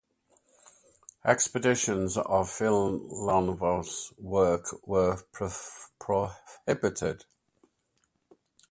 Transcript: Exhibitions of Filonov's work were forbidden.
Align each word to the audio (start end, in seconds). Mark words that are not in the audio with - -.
Exhibitions 1.23 2.17
of 2.17 2.49
Filonov's 2.49 4.11
work 4.17 4.75
were 4.87 5.17
forbidden. 5.99 7.19